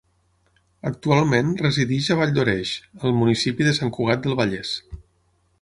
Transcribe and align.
Actualment 0.89 1.51
resideix 1.65 2.09
a 2.09 2.17
Valldoreix, 2.21 2.73
al 3.05 3.15
municipi 3.21 3.71
de 3.71 3.77
Sant 3.81 3.97
Cugat 3.99 4.25
del 4.27 4.39
Vallès. 4.41 4.77